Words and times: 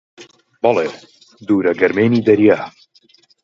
بەڵێ: 0.61 0.87
دوورە 1.47 1.73
گەرمێنی 1.79 2.25
دەریا 2.27 2.59